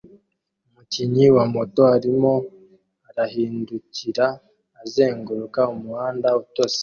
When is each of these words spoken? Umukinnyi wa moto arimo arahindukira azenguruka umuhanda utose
Umukinnyi 0.67 1.25
wa 1.35 1.45
moto 1.53 1.81
arimo 1.95 2.33
arahindukira 3.09 4.25
azenguruka 4.81 5.61
umuhanda 5.75 6.29
utose 6.41 6.79